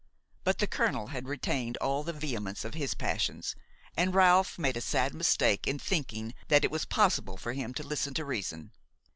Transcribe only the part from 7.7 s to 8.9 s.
to listen to reason.